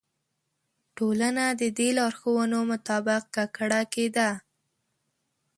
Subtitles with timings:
[0.97, 4.29] ټولنه د دې لارښوونو مطابق ککړه کېده.